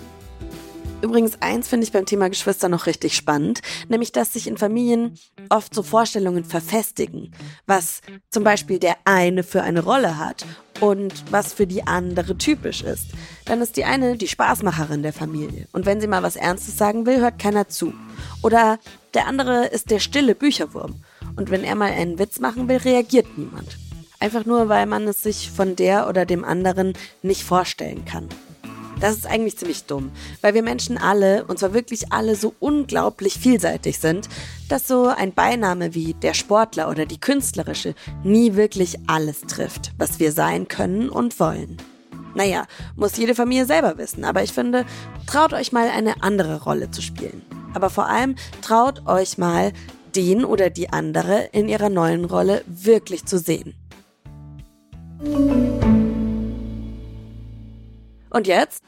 Übrigens, 1.02 1.42
eins 1.42 1.68
finde 1.68 1.86
ich 1.86 1.92
beim 1.92 2.06
Thema 2.06 2.30
Geschwister 2.30 2.70
noch 2.70 2.86
richtig 2.86 3.16
spannend, 3.16 3.62
nämlich 3.90 4.12
dass 4.12 4.34
sich 4.34 4.48
in 4.48 4.58
Familien 4.58 5.18
oft 5.50 5.74
so 5.74 5.82
Vorstellungen 5.82 6.46
verfestigen, 6.46 7.34
was 7.66 8.02
zum 8.30 8.44
Beispiel 8.44 8.78
der 8.78 8.98
eine 9.04 9.44
für 9.44 9.64
eine 9.64 9.84
Rolle 9.84 10.20
hat 10.20 10.46
und 10.80 11.12
was 11.32 11.54
für 11.54 11.66
die 11.66 11.88
andere 11.88 12.38
typisch 12.38 12.84
ist. 12.84 13.08
Dann 13.46 13.62
ist 13.62 13.78
die 13.78 13.84
eine 13.84 14.16
die 14.16 14.28
Spaßmacherin 14.28 15.02
der 15.02 15.14
Familie 15.14 15.68
und 15.74 15.88
wenn 15.88 16.00
sie 16.00 16.08
mal 16.08 16.24
was 16.24 16.36
Ernstes 16.36 16.78
sagen 16.78 17.08
will, 17.08 17.20
hört 17.20 17.40
keiner 17.40 17.68
zu. 17.68 17.94
Oder 18.44 18.80
der 19.16 19.28
andere 19.28 19.66
ist 19.66 19.90
der 19.90 20.00
stille 20.00 20.36
Bücherwurm 20.36 21.04
und 21.36 21.50
wenn 21.50 21.64
er 21.64 21.76
mal 21.76 21.92
einen 21.92 22.20
Witz 22.20 22.40
machen 22.40 22.70
will, 22.70 22.78
reagiert 22.78 23.38
niemand. 23.38 23.81
Einfach 24.22 24.46
nur, 24.46 24.70
weil 24.70 24.86
man 24.86 25.08
es 25.08 25.24
sich 25.24 25.50
von 25.50 25.76
der 25.76 26.08
oder 26.08 26.28
dem 26.28 26.46
anderen 26.46 26.94
nicht 27.24 27.44
vorstellen 27.44 28.06
kann. 28.06 28.30
Das 29.00 29.16
ist 29.16 29.26
eigentlich 29.26 29.58
ziemlich 29.58 29.86
dumm, 29.86 30.12
weil 30.42 30.54
wir 30.54 30.62
Menschen 30.62 31.00
alle, 31.00 31.44
und 31.46 31.58
zwar 31.58 31.74
wirklich 31.74 32.14
alle, 32.14 32.36
so 32.36 32.54
unglaublich 32.60 33.40
vielseitig 33.40 33.98
sind, 33.98 34.30
dass 34.70 34.88
so 34.88 35.08
ein 35.08 35.34
Beiname 35.34 35.96
wie 35.96 36.14
der 36.14 36.36
Sportler 36.36 36.88
oder 36.88 37.08
die 37.08 37.20
künstlerische 37.20 37.96
nie 38.24 38.54
wirklich 38.54 39.00
alles 39.08 39.42
trifft, 39.42 39.92
was 39.98 40.20
wir 40.20 40.32
sein 40.32 40.68
können 40.68 41.10
und 41.10 41.40
wollen. 41.40 41.78
Naja, 42.36 42.68
muss 42.96 43.18
jede 43.18 43.34
Familie 43.34 43.66
selber 43.66 43.98
wissen, 43.98 44.24
aber 44.24 44.44
ich 44.44 44.54
finde, 44.54 44.86
traut 45.26 45.54
euch 45.54 45.72
mal 45.72 45.90
eine 45.90 46.22
andere 46.22 46.62
Rolle 46.62 46.92
zu 46.92 47.02
spielen. 47.02 47.42
Aber 47.74 47.90
vor 47.90 48.06
allem 48.06 48.36
traut 48.62 49.08
euch 49.08 49.40
mal, 49.40 49.74
den 50.16 50.46
oder 50.46 50.70
die 50.70 50.90
andere 50.90 51.50
in 51.54 51.68
ihrer 51.70 51.90
neuen 51.90 52.26
Rolle 52.26 52.64
wirklich 52.68 53.26
zu 53.26 53.40
sehen. 53.40 53.74
Und 58.32 58.48
jetzt 58.48 58.84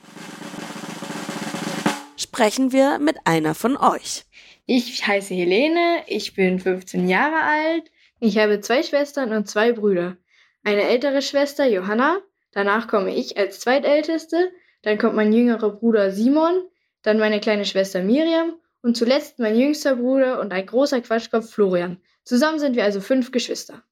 sprechen 2.16 2.72
wir 2.72 2.98
mit 2.98 3.18
einer 3.26 3.54
von 3.54 3.78
euch. 3.78 4.24
Ich 4.66 5.06
heiße 5.06 5.34
Helene, 5.36 6.04
ich 6.08 6.34
bin 6.34 6.60
15 6.60 7.08
Jahre 7.08 7.44
alt, 7.44 7.92
ich 8.20 8.38
habe 8.40 8.62
zwei 8.62 8.82
Schwestern 8.82 9.32
und 9.34 9.48
zwei 9.48 9.74
Brüder. 9.74 10.18
Eine 10.64 10.84
ältere 10.84 11.22
Schwester, 11.22 11.68
Johanna, 11.68 12.20
danach 12.52 12.88
komme 12.88 13.14
ich 13.14 13.38
als 13.38 13.60
zweitälteste, 13.60 14.52
dann 14.82 14.98
kommt 14.98 15.16
mein 15.16 15.34
jüngerer 15.34 15.70
Bruder 15.70 16.12
Simon, 16.12 16.64
dann 17.04 17.20
meine 17.20 17.42
kleine 17.42 17.66
Schwester 17.66 18.02
Miriam 18.02 18.56
und 18.82 18.98
zuletzt 18.98 19.38
mein 19.38 19.56
jüngster 19.56 19.98
Bruder 19.98 20.40
und 20.40 20.52
ein 20.52 20.66
großer 20.66 21.02
Quatschkopf 21.02 21.52
Florian. 21.52 22.02
Zusammen 22.24 22.58
sind 22.58 22.76
wir 22.76 22.86
also 22.86 23.02
fünf 23.02 23.32
Geschwister. 23.32 23.84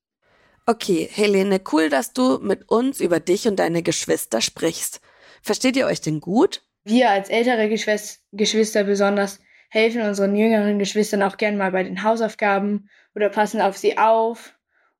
Okay, 0.66 1.10
Helene, 1.12 1.60
cool, 1.72 1.90
dass 1.90 2.14
du 2.14 2.38
mit 2.40 2.70
uns 2.70 3.00
über 3.00 3.20
dich 3.20 3.48
und 3.48 3.58
deine 3.58 3.84
Geschwister 3.84 4.42
sprichst. 4.42 5.02
Versteht 5.42 5.76
ihr 5.76 5.88
euch 5.88 6.02
denn 6.02 6.22
gut? 6.22 6.62
Wir 6.84 7.10
als 7.10 7.30
ältere 7.30 7.68
Geschwister 7.68 8.84
besonders 8.84 9.40
helfen 9.70 10.02
unseren 10.02 10.36
jüngeren 10.36 10.80
Geschwistern 10.80 11.24
auch 11.24 11.38
gern 11.38 11.58
mal 11.58 11.72
bei 11.72 11.84
den 11.84 12.04
Hausaufgaben 12.04 12.90
oder 13.16 13.30
passen 13.30 13.62
auf 13.62 13.78
sie 13.78 13.98
auf 13.98 14.54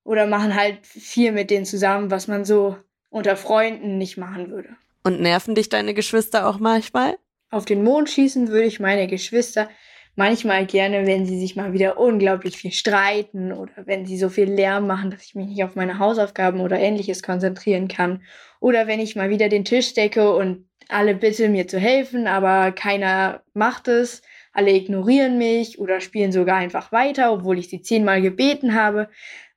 oder 0.04 0.26
machen 0.26 0.56
halt 0.56 0.86
viel 0.86 1.32
mit 1.32 1.52
denen 1.52 1.66
zusammen, 1.66 2.10
was 2.10 2.28
man 2.28 2.46
so 2.46 2.78
unter 3.10 3.36
Freunden 3.36 3.98
nicht 3.98 4.18
machen 4.18 4.50
würde. 4.50 4.70
Und 5.04 5.22
nerven 5.22 5.56
dich 5.56 5.70
deine 5.70 5.94
Geschwister 5.94 6.48
auch 6.48 6.60
manchmal? 6.60 7.18
Auf 7.50 7.66
den 7.66 7.84
Mond 7.84 8.10
schießen 8.10 8.48
würde 8.48 8.66
ich 8.66 8.80
meine 8.80 9.08
Geschwister 9.08 9.70
manchmal 10.16 10.66
gerne, 10.66 11.06
wenn 11.06 11.26
sie 11.26 11.40
sich 11.40 11.56
mal 11.56 11.74
wieder 11.74 12.00
unglaublich 12.00 12.58
viel 12.58 12.72
streiten 12.72 13.52
oder 13.52 13.74
wenn 13.86 14.06
sie 14.06 14.18
so 14.18 14.30
viel 14.30 14.52
Lärm 14.52 14.88
machen, 14.88 15.12
dass 15.12 15.24
ich 15.24 15.36
mich 15.36 15.48
nicht 15.48 15.64
auf 15.64 15.76
meine 15.76 16.00
Hausaufgaben 16.00 16.60
oder 16.60 16.80
ähnliches 16.80 17.24
konzentrieren 17.24 17.88
kann. 17.88 18.24
Oder 18.60 18.88
wenn 18.88 19.00
ich 19.00 19.16
mal 19.16 19.30
wieder 19.30 19.50
den 19.50 19.66
Tisch 19.66 19.94
decke 19.94 20.36
und 20.36 20.68
alle 20.90 21.16
bitten 21.16 21.54
mir 21.54 21.68
zu 21.68 21.80
helfen, 21.80 22.28
aber 22.28 22.72
keiner 22.72 23.44
macht 23.54 23.88
es. 23.88 24.22
Alle 24.54 24.72
ignorieren 24.72 25.38
mich 25.38 25.80
oder 25.80 26.02
spielen 26.02 26.34
sogar 26.34 26.58
einfach 26.58 26.92
weiter, 26.92 27.32
obwohl 27.32 27.58
ich 27.58 27.70
sie 27.70 27.82
zehnmal 27.82 28.22
gebeten 28.22 28.76
habe. 28.76 29.10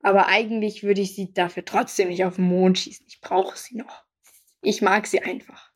Aber 0.03 0.29
eigentlich 0.29 0.85
würde 0.85 1.01
ich 1.01 1.17
sie 1.17 1.33
dafür 1.33 1.65
trotzdem 1.65 2.09
nicht 2.09 2.25
auf 2.25 2.37
den 2.37 2.45
Mond 2.45 2.79
schießen. 2.79 3.07
Ich 3.09 3.21
brauche 3.21 3.59
sie 3.59 3.77
noch. 3.77 4.05
Ich 4.63 4.83
mag 4.83 5.07
sie 5.07 5.21
einfach. 5.21 5.71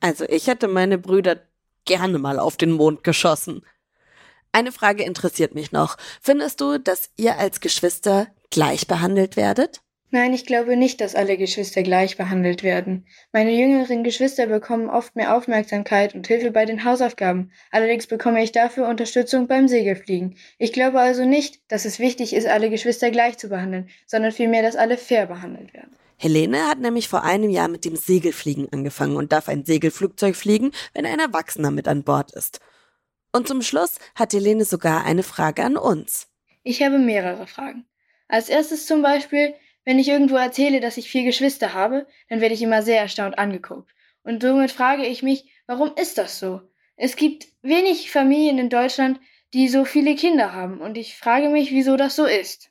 Also 0.00 0.24
ich 0.28 0.48
hätte 0.48 0.68
meine 0.68 0.98
Brüder 0.98 1.40
gerne 1.84 2.18
mal 2.18 2.38
auf 2.38 2.56
den 2.56 2.72
Mond 2.72 3.04
geschossen. 3.04 3.64
Eine 4.54 4.70
Frage 4.70 5.02
interessiert 5.02 5.56
mich 5.56 5.72
noch. 5.72 5.96
Findest 6.22 6.60
du, 6.60 6.78
dass 6.78 7.10
ihr 7.16 7.38
als 7.38 7.60
Geschwister 7.60 8.28
gleich 8.50 8.86
behandelt 8.86 9.36
werdet? 9.36 9.80
Nein, 10.12 10.32
ich 10.32 10.46
glaube 10.46 10.76
nicht, 10.76 11.00
dass 11.00 11.16
alle 11.16 11.36
Geschwister 11.36 11.82
gleich 11.82 12.16
behandelt 12.16 12.62
werden. 12.62 13.04
Meine 13.32 13.50
jüngeren 13.50 14.04
Geschwister 14.04 14.46
bekommen 14.46 14.88
oft 14.88 15.16
mehr 15.16 15.36
Aufmerksamkeit 15.36 16.14
und 16.14 16.28
Hilfe 16.28 16.52
bei 16.52 16.66
den 16.66 16.84
Hausaufgaben. 16.84 17.50
Allerdings 17.72 18.06
bekomme 18.06 18.44
ich 18.44 18.52
dafür 18.52 18.86
Unterstützung 18.86 19.48
beim 19.48 19.66
Segelfliegen. 19.66 20.36
Ich 20.58 20.72
glaube 20.72 21.00
also 21.00 21.24
nicht, 21.24 21.60
dass 21.66 21.84
es 21.84 21.98
wichtig 21.98 22.32
ist, 22.32 22.46
alle 22.46 22.70
Geschwister 22.70 23.10
gleich 23.10 23.38
zu 23.38 23.48
behandeln, 23.48 23.88
sondern 24.06 24.30
vielmehr, 24.30 24.62
dass 24.62 24.76
alle 24.76 24.98
fair 24.98 25.26
behandelt 25.26 25.74
werden. 25.74 25.96
Helene 26.16 26.68
hat 26.68 26.78
nämlich 26.78 27.08
vor 27.08 27.24
einem 27.24 27.50
Jahr 27.50 27.66
mit 27.66 27.84
dem 27.84 27.96
Segelfliegen 27.96 28.68
angefangen 28.72 29.16
und 29.16 29.32
darf 29.32 29.48
ein 29.48 29.64
Segelflugzeug 29.64 30.36
fliegen, 30.36 30.70
wenn 30.92 31.06
ein 31.06 31.18
Erwachsener 31.18 31.72
mit 31.72 31.88
an 31.88 32.04
Bord 32.04 32.30
ist. 32.30 32.60
Und 33.34 33.48
zum 33.48 33.62
Schluss 33.62 33.98
hat 34.14 34.32
Helene 34.32 34.64
sogar 34.64 35.04
eine 35.04 35.24
Frage 35.24 35.64
an 35.64 35.76
uns. 35.76 36.28
Ich 36.62 36.84
habe 36.84 36.98
mehrere 36.98 37.48
Fragen. 37.48 37.84
Als 38.28 38.48
erstes 38.48 38.86
zum 38.86 39.02
Beispiel, 39.02 39.54
wenn 39.84 39.98
ich 39.98 40.06
irgendwo 40.08 40.36
erzähle, 40.36 40.78
dass 40.78 40.98
ich 40.98 41.10
vier 41.10 41.24
Geschwister 41.24 41.74
habe, 41.74 42.06
dann 42.28 42.40
werde 42.40 42.54
ich 42.54 42.62
immer 42.62 42.82
sehr 42.82 43.00
erstaunt 43.00 43.36
angeguckt. 43.36 43.90
Und 44.22 44.40
somit 44.40 44.70
frage 44.70 45.04
ich 45.04 45.24
mich, 45.24 45.46
warum 45.66 45.90
ist 46.00 46.16
das 46.16 46.38
so? 46.38 46.60
Es 46.94 47.16
gibt 47.16 47.48
wenig 47.60 48.12
Familien 48.12 48.58
in 48.58 48.70
Deutschland, 48.70 49.18
die 49.52 49.66
so 49.66 49.84
viele 49.84 50.14
Kinder 50.14 50.52
haben, 50.52 50.80
und 50.80 50.96
ich 50.96 51.16
frage 51.16 51.48
mich, 51.48 51.72
wieso 51.72 51.96
das 51.96 52.14
so 52.14 52.26
ist. 52.26 52.70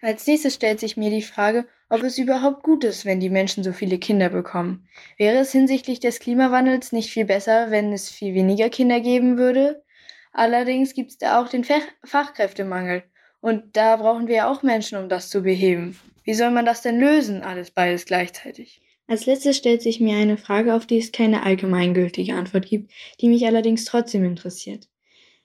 Als 0.00 0.26
nächstes 0.26 0.54
stellt 0.54 0.80
sich 0.80 0.96
mir 0.96 1.10
die 1.10 1.20
Frage, 1.20 1.68
ob 1.90 2.02
es 2.02 2.16
überhaupt 2.16 2.62
gut 2.62 2.82
ist, 2.82 3.04
wenn 3.04 3.20
die 3.20 3.28
Menschen 3.28 3.62
so 3.62 3.74
viele 3.74 3.98
Kinder 3.98 4.30
bekommen. 4.30 4.88
Wäre 5.18 5.36
es 5.36 5.52
hinsichtlich 5.52 6.00
des 6.00 6.18
Klimawandels 6.18 6.92
nicht 6.92 7.10
viel 7.10 7.26
besser, 7.26 7.70
wenn 7.70 7.92
es 7.92 8.08
viel 8.08 8.32
weniger 8.32 8.70
Kinder 8.70 9.00
geben 9.00 9.36
würde? 9.36 9.84
Allerdings 10.32 10.94
gibt 10.94 11.10
es 11.10 11.18
da 11.18 11.40
auch 11.40 11.48
den 11.48 11.64
Fach 11.64 11.82
Fachkräftemangel. 12.04 13.02
Und 13.40 13.76
da 13.76 13.96
brauchen 13.96 14.28
wir 14.28 14.48
auch 14.48 14.62
Menschen, 14.62 14.98
um 14.98 15.08
das 15.08 15.30
zu 15.30 15.42
beheben. 15.42 15.98
Wie 16.24 16.34
soll 16.34 16.50
man 16.50 16.66
das 16.66 16.82
denn 16.82 16.98
lösen, 16.98 17.42
alles 17.42 17.70
beides 17.70 18.04
gleichzeitig? 18.04 18.80
Als 19.06 19.24
letztes 19.24 19.56
stellt 19.56 19.80
sich 19.80 20.00
mir 20.00 20.16
eine 20.16 20.36
Frage, 20.36 20.74
auf 20.74 20.84
die 20.84 20.98
es 20.98 21.12
keine 21.12 21.42
allgemeingültige 21.42 22.34
Antwort 22.34 22.66
gibt, 22.66 22.92
die 23.20 23.28
mich 23.28 23.46
allerdings 23.46 23.86
trotzdem 23.86 24.24
interessiert. 24.24 24.88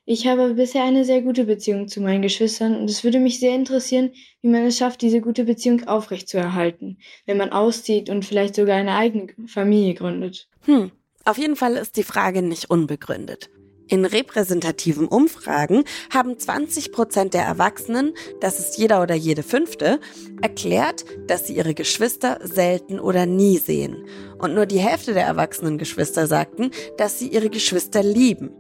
Ich 0.06 0.28
habe 0.28 0.54
bisher 0.56 0.84
eine 0.84 1.06
sehr 1.06 1.22
gute 1.22 1.46
Beziehung 1.46 1.88
zu 1.88 2.02
meinen 2.02 2.22
Geschwistern 2.22 2.76
und 2.76 2.90
es 2.90 3.06
würde 3.06 3.20
mich 3.20 3.40
sehr 3.40 3.56
interessieren, 3.56 4.12
wie 4.42 4.50
man 4.50 4.66
es 4.66 4.78
schafft, 4.78 5.02
diese 5.02 5.22
gute 5.22 5.46
Beziehung 5.46 5.88
aufrechtzuerhalten, 5.88 6.98
wenn 7.26 7.38
man 7.38 7.54
auszieht 7.54 8.10
und 8.10 8.26
vielleicht 8.26 8.56
sogar 8.56 8.76
eine 8.76 8.96
eigene 8.96 9.34
Familie 9.48 9.94
gründet. 9.94 10.50
Hm, 10.66 10.92
auf 11.24 11.38
jeden 11.38 11.56
Fall 11.56 11.78
ist 11.78 11.96
die 11.96 12.04
Frage 12.04 12.42
nicht 12.42 12.70
unbegründet. 12.70 13.50
In 13.88 14.06
repräsentativen 14.06 15.08
Umfragen 15.08 15.84
haben 16.10 16.40
20 16.40 16.92
Prozent 16.92 17.34
der 17.34 17.44
Erwachsenen, 17.44 18.14
das 18.40 18.60
ist 18.60 18.78
jeder 18.78 19.02
oder 19.02 19.16
jede 19.16 19.44
fünfte, 19.44 20.00
erklärt, 20.42 21.06
dass 21.28 21.48
sie 21.48 21.58
ihre 21.58 21.74
Geschwister 21.74 22.40
selten 22.42 23.00
oder 23.00 23.26
nie 23.26 23.58
sehen. 23.58 24.06
Und 24.40 24.56
nur 24.56 24.66
die 24.66 24.80
Hälfte 24.80 25.14
der 25.14 25.26
erwachsenen 25.26 25.78
Geschwister 25.78 26.28
sagten, 26.28 26.72
dass 26.98 27.20
sie 27.20 27.28
ihre 27.28 27.50
Geschwister 27.50 28.04
lieben. 28.04 28.52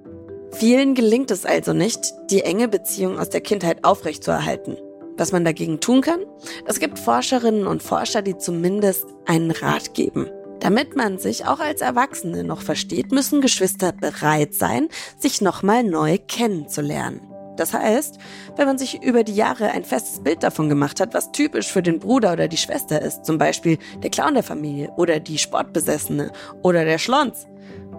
Vielen 0.51 0.94
gelingt 0.94 1.32
es 1.32 1.46
also 1.46 1.74
nicht, 1.74 2.00
die 2.30 2.42
enge 2.42 2.68
Beziehung 2.68 3.18
aus 3.18 3.30
der 3.30 3.42
Kindheit 3.42 3.84
aufrechtzuerhalten. 3.84 4.77
Was 5.18 5.32
man 5.32 5.46
dagegen 5.46 5.80
tun 5.80 6.01
kann? 6.01 6.25
Es 6.65 6.80
gibt 6.80 7.00
Forscherinnen 7.00 7.65
und 7.65 7.82
Forscher, 7.82 8.22
die 8.22 8.38
zumindest 8.38 9.06
einen 9.25 9.51
Rat 9.51 9.94
geben. 9.94 10.27
Damit 10.63 10.96
man 10.96 11.17
sich 11.17 11.46
auch 11.46 11.60
als 11.60 11.82
Erwachsene 11.82 12.46
noch 12.46 12.62
versteht, 12.62 13.12
müssen 13.12 13.41
Geschwister 13.41 13.91
bereit 13.91 14.53
sein, 14.53 14.88
sich 15.20 15.41
nochmal 15.41 15.84
neu 15.84 16.17
kennenzulernen. 16.25 17.20
Das 17.58 17.74
heißt, 17.74 18.17
wenn 18.55 18.67
man 18.67 18.77
sich 18.77 19.03
über 19.03 19.25
die 19.25 19.36
Jahre 19.36 19.72
ein 19.72 19.84
festes 19.84 20.24
Bild 20.24 20.41
davon 20.41 20.70
gemacht 20.70 21.01
hat, 21.01 21.13
was 21.13 21.34
typisch 21.34 21.70
für 21.70 21.84
den 21.84 22.00
Bruder 22.00 22.32
oder 22.32 22.48
die 22.48 22.55
Schwester 22.55 23.01
ist, 23.01 23.25
zum 23.25 23.38
Beispiel 23.38 23.77
der 24.01 24.10
Clown 24.10 24.36
der 24.36 24.43
Familie 24.43 24.89
oder 24.96 25.20
die 25.20 25.38
Sportbesessene 25.38 26.32
oder 26.62 26.86
der 26.86 26.98
Schlons, 26.98 27.46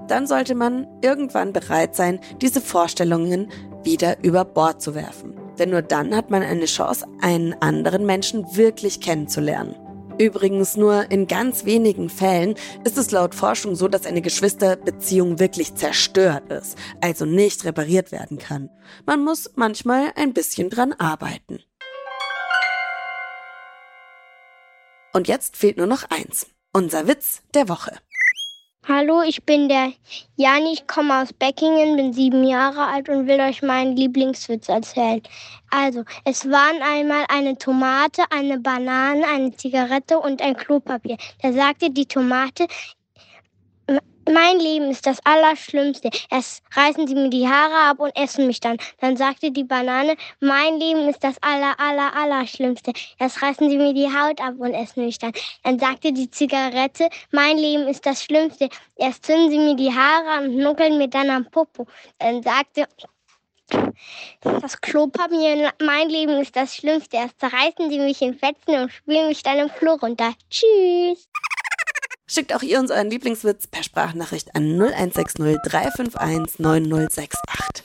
dann 0.09 0.27
sollte 0.27 0.55
man 0.55 0.87
irgendwann 1.03 1.53
bereit 1.53 1.95
sein, 1.95 2.19
diese 2.41 2.63
Vorstellungen 2.63 3.53
wieder 3.83 4.17
über 4.25 4.47
Bord 4.47 4.81
zu 4.81 4.95
werfen. 4.95 5.35
Denn 5.59 5.69
nur 5.69 5.83
dann 5.83 6.17
hat 6.17 6.31
man 6.31 6.43
eine 6.43 6.65
Chance, 6.65 7.05
einen 7.21 7.53
anderen 7.61 8.07
Menschen 8.07 8.57
wirklich 8.57 9.03
kennenzulernen. 9.03 9.75
Übrigens 10.19 10.77
nur 10.77 11.11
in 11.11 11.27
ganz 11.27 11.65
wenigen 11.65 12.09
Fällen 12.09 12.55
ist 12.85 12.97
es 12.97 13.11
laut 13.11 13.35
Forschung 13.35 13.75
so, 13.75 13.89
dass 13.89 14.07
eine 14.07 14.23
Geschwisterbeziehung 14.23 15.41
wirklich 15.41 15.75
zerstört 15.75 16.53
ist, 16.53 16.79
also 17.01 17.25
nicht 17.25 17.65
repariert 17.65 18.13
werden 18.13 18.39
kann. 18.39 18.71
Man 19.07 19.25
muss 19.25 19.51
manchmal 19.57 20.13
ein 20.15 20.33
bisschen 20.33 20.71
dran 20.71 20.93
arbeiten. 20.93 21.59
Und 25.13 25.27
jetzt 25.27 25.57
fehlt 25.57 25.79
nur 25.79 25.87
noch 25.87 26.05
eins. 26.11 26.47
Unser 26.73 27.09
Witz 27.09 27.43
der 27.55 27.69
Woche. 27.69 27.99
Hallo, 28.87 29.23
ich 29.23 29.43
bin 29.45 29.71
der 29.71 29.95
Jan, 30.37 30.67
ich 30.67 30.87
komme 30.87 31.23
aus 31.23 31.33
Beckingen, 31.33 31.97
bin 31.97 32.13
sieben 32.13 32.45
Jahre 32.45 32.85
alt 32.87 33.09
und 33.09 33.27
will 33.27 33.41
euch 33.41 33.63
meinen 33.63 33.97
Lieblingswitz 33.97 34.69
erzählen. 34.69 35.23
Also, 35.71 36.05
es 36.27 36.45
waren 36.51 36.83
einmal 36.83 37.25
eine 37.31 37.57
Tomate, 37.57 38.25
eine 38.29 38.59
Banane, 38.59 39.27
eine 39.27 39.57
Zigarette 39.57 40.19
und 40.19 40.43
ein 40.43 40.55
Klopapier. 40.55 41.17
Da 41.41 41.55
sagte 41.55 41.89
die 41.89 42.05
Tomate, 42.05 42.67
mein 44.29 44.59
Leben 44.59 44.91
ist 44.91 45.07
das 45.07 45.19
Allerschlimmste. 45.25 46.11
Erst 46.31 46.63
reißen 46.75 47.07
sie 47.07 47.15
mir 47.15 47.31
die 47.31 47.49
Haare 47.49 47.91
ab 47.91 48.01
und 48.01 48.15
essen 48.17 48.47
mich 48.47 48.61
dann. 48.61 48.77
Dann 49.01 49.17
sagte 49.17 49.51
die 49.51 49.65
Banane, 49.65 50.17
mein 50.41 50.79
Leben 50.79 51.09
ist 51.09 51.23
das 51.23 51.37
Aller, 51.43 51.79
Aller, 51.79 52.15
Allerschlimmste. 52.17 52.93
Erst 53.19 53.43
reißen 53.43 53.69
sie 53.69 53.77
mir 53.77 53.93
die 53.93 54.09
Haut 54.09 54.41
ab 54.41 54.55
und 54.59 54.75
essen 54.75 55.05
mich 55.05 55.19
dann. 55.19 55.33
Dann 55.63 55.79
sagte 55.79 56.13
die 56.13 56.31
Zigarette, 56.31 57.09
mein 57.31 57.59
Leben 57.59 57.87
ist 57.89 58.07
das 58.07 58.23
Schlimmste. 58.23 58.69
Erst 58.97 59.27
zünden 59.27 59.51
sie 59.51 59.59
mir 59.59 59.77
die 59.77 59.93
Haare 59.93 60.45
und 60.45 60.57
nuckeln 60.57 60.99
mir 60.99 61.09
dann 61.09 61.31
am 61.31 61.45
Popo. 61.51 61.87
Dann 62.19 62.43
sagte 62.43 62.87
das 64.41 64.81
Klopapier, 64.81 65.73
mein 65.81 66.09
Leben 66.09 66.41
ist 66.41 66.55
das 66.55 66.77
Schlimmste. 66.77 67.17
Erst 67.17 67.41
zerreißen 67.41 67.91
sie 67.91 67.99
mich 67.99 68.21
in 68.23 68.35
Fetzen 68.35 68.83
und 68.83 68.93
spülen 68.93 69.29
mich 69.29 69.43
dann 69.43 69.59
im 69.59 69.71
Flur 69.71 69.99
runter. 69.99 70.33
Tschüss. 70.51 71.29
Schickt 72.27 72.55
auch 72.55 72.63
ihr 72.63 72.79
uns 72.79 72.91
euren 72.91 73.11
Lieblingswitz 73.11 73.67
per 73.67 73.83
Sprachnachricht 73.83 74.55
an 74.55 74.81
0160 74.81 75.59
351 75.63 76.59
9068. 76.59 77.85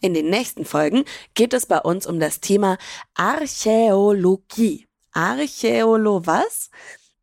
In 0.00 0.14
den 0.14 0.30
nächsten 0.30 0.64
Folgen 0.64 1.04
geht 1.34 1.52
es 1.52 1.66
bei 1.66 1.78
uns 1.78 2.06
um 2.06 2.18
das 2.18 2.40
Thema 2.40 2.76
Archäologie. 3.14 4.86
Archäolo 5.12 6.26
was? 6.26 6.70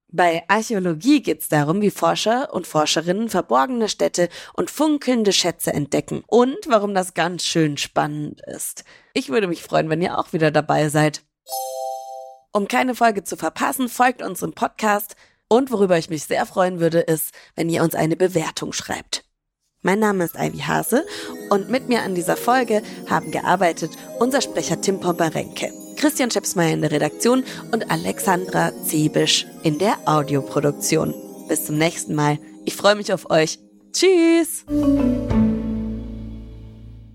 Bei 0.07 0.43
Archäologie 0.47 1.21
geht 1.21 1.41
es 1.41 1.49
darum, 1.49 1.81
wie 1.81 1.91
Forscher 1.91 2.53
und 2.53 2.67
Forscherinnen 2.67 3.27
verborgene 3.27 3.89
Städte 3.89 4.29
und 4.53 4.71
funkelnde 4.71 5.33
Schätze 5.33 5.73
entdecken 5.73 6.23
und 6.27 6.57
warum 6.67 6.93
das 6.93 7.13
ganz 7.13 7.43
schön 7.43 7.75
spannend 7.75 8.41
ist. 8.47 8.85
Ich 9.13 9.27
würde 9.27 9.47
mich 9.47 9.61
freuen, 9.61 9.89
wenn 9.89 10.01
ihr 10.01 10.17
auch 10.17 10.31
wieder 10.31 10.51
dabei 10.51 10.87
seid. 10.87 11.21
Um 12.53 12.69
keine 12.69 12.95
Folge 12.95 13.25
zu 13.25 13.35
verpassen, 13.35 13.89
folgt 13.89 14.21
unserem 14.21 14.53
Podcast 14.53 15.17
und 15.47 15.71
worüber 15.71 15.97
ich 15.97 16.09
mich 16.09 16.23
sehr 16.23 16.45
freuen 16.45 16.79
würde, 16.79 16.99
ist, 16.99 17.31
wenn 17.55 17.69
ihr 17.69 17.83
uns 17.83 17.95
eine 17.95 18.15
Bewertung 18.15 18.73
schreibt. 18.73 19.23
Mein 19.81 19.99
Name 19.99 20.23
ist 20.23 20.35
Ivy 20.35 20.59
Hase 20.59 21.05
und 21.51 21.69
mit 21.69 21.89
mir 21.89 22.01
an 22.01 22.15
dieser 22.15 22.37
Folge 22.37 22.81
haben 23.07 23.29
gearbeitet 23.29 23.91
unser 24.19 24.41
Sprecher 24.41 24.81
Tim 24.81 24.99
Pomperenke, 24.99 25.71
Christian 25.95 26.31
Schepsmeier 26.31 26.73
in 26.73 26.81
der 26.81 26.91
Redaktion 26.91 27.43
und 27.71 27.91
Alexandra 27.91 28.71
Zebisch 28.83 29.45
in 29.61 29.77
der 29.77 29.97
Audioproduktion. 30.05 31.13
Bis 31.47 31.65
zum 31.65 31.77
nächsten 31.77 32.15
Mal. 32.15 32.39
Ich 32.65 32.75
freue 32.75 32.95
mich 32.95 33.13
auf 33.13 33.29
euch. 33.29 33.59
Tschüss! 33.93 34.65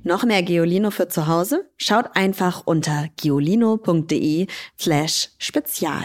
Noch 0.04 0.24
mehr 0.24 0.42
Geolino 0.44 0.92
für 0.92 1.08
zu 1.08 1.26
Hause? 1.26 1.68
Schaut 1.76 2.14
einfach 2.14 2.62
unter 2.64 3.08
geolino.de 3.16 4.46
slash 4.78 5.30
spezial. 5.38 6.04